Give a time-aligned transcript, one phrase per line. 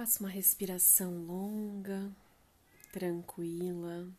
[0.00, 2.10] Faça uma respiração longa,
[2.90, 4.10] tranquila.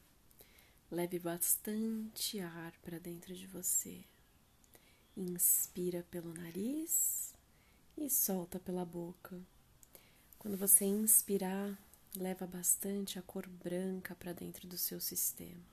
[0.91, 4.03] Leve bastante ar para dentro de você.
[5.17, 7.33] Inspira pelo nariz
[7.97, 9.41] e solta pela boca.
[10.37, 11.75] Quando você inspirar,
[12.15, 15.65] leva bastante a cor branca para dentro do seu sistema.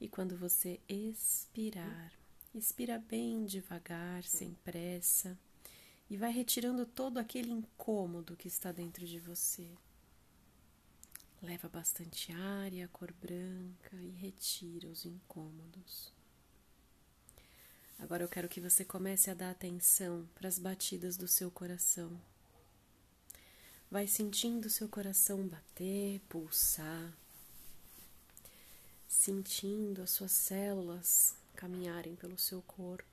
[0.00, 2.12] E quando você expirar,
[2.52, 5.38] expira bem devagar, sem pressa,
[6.12, 9.66] e vai retirando todo aquele incômodo que está dentro de você.
[11.40, 16.12] Leva bastante ar e a cor branca e retira os incômodos.
[17.98, 22.20] Agora eu quero que você comece a dar atenção para as batidas do seu coração.
[23.90, 27.10] Vai sentindo seu coração bater, pulsar,
[29.08, 33.11] sentindo as suas células caminharem pelo seu corpo.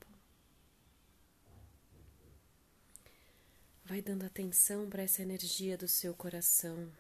[3.90, 6.92] Vai dando atenção para essa energia do seu coração.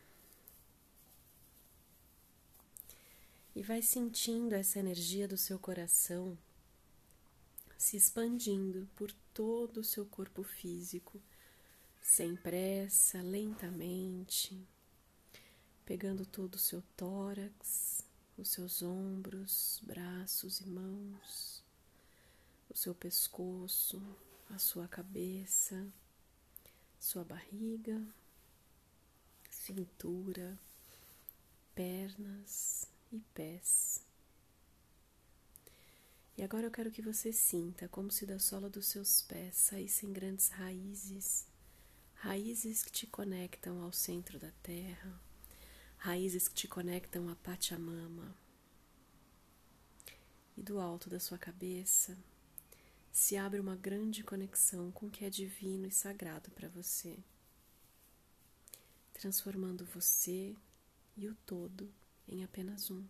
[3.55, 6.35] E vai sentindo essa energia do seu coração
[7.77, 11.21] se expandindo por todo o seu corpo físico
[12.01, 14.59] sem pressa, lentamente,
[15.85, 18.03] pegando todo o seu tórax,
[18.35, 21.63] os seus ombros, braços e mãos,
[22.67, 24.01] o seu pescoço,
[24.49, 25.87] a sua cabeça,
[26.99, 28.05] sua barriga,
[29.49, 30.59] cintura,
[31.73, 34.01] pernas e pés.
[36.37, 40.11] E agora eu quero que você sinta como se da sola dos seus pés saíssem
[40.13, 41.49] grandes raízes
[42.19, 45.21] raízes que te conectam ao centro da terra,
[45.97, 48.35] raízes que te conectam a Pachamama.
[50.57, 52.17] E do alto da sua cabeça
[53.19, 57.19] se abre uma grande conexão com o que é divino e sagrado para você,
[59.11, 60.55] transformando você
[61.17, 61.93] e o todo
[62.25, 63.05] em apenas um.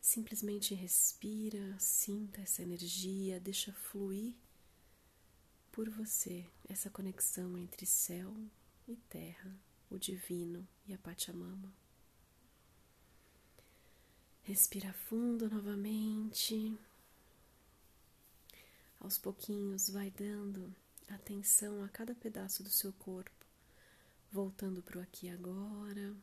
[0.00, 4.34] Simplesmente respira, sinta essa energia, deixa fluir
[5.70, 8.34] por você essa conexão entre céu
[8.88, 9.56] e terra,
[9.88, 11.72] o divino e a Pachamama.
[14.42, 16.76] Respira fundo novamente.
[19.04, 20.74] Aos pouquinhos vai dando
[21.08, 23.44] atenção a cada pedaço do seu corpo,
[24.32, 26.16] voltando para o aqui e agora.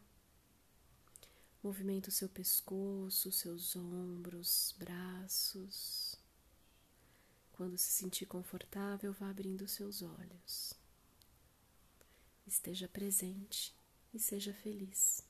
[1.61, 6.15] Movimenta o seu pescoço, seus ombros, braços.
[7.51, 10.73] Quando se sentir confortável, vá abrindo seus olhos.
[12.47, 13.75] Esteja presente
[14.11, 15.23] e seja feliz.